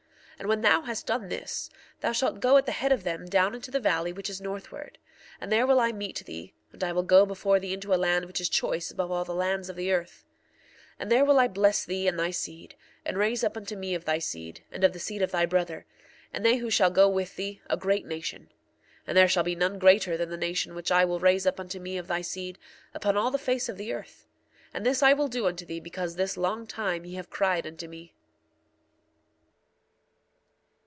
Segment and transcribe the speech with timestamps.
[0.41, 1.69] 1:42 And when thou hast done this
[1.99, 4.97] thou shalt go at the head of them down into the valley which is northward.
[5.39, 8.25] And there will I meet thee, and I will go before thee into a land
[8.25, 10.25] which is choice above all the lands of the earth.
[10.95, 12.73] 1:43 And there will I bless thee and thy seed,
[13.05, 15.85] and raise up unto me of thy seed, and of the seed of thy brother,
[16.33, 18.49] and they who shall go with thee, a great nation.
[19.05, 21.79] And there shall be none greater than the nation which I will raise up unto
[21.79, 22.57] me of thy seed,
[22.95, 24.25] upon all the face of the earth.
[24.73, 27.87] And thus I will do unto thee because this long time ye have cried unto
[27.87, 28.15] me.